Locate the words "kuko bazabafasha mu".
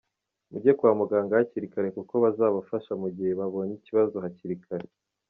1.97-3.07